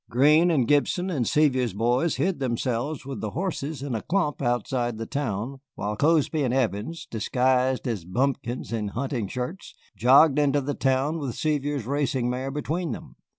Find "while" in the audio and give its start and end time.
5.75-5.95